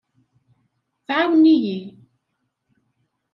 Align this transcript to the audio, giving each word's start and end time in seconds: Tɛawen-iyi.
Tɛawen-iyi. 1.05 1.77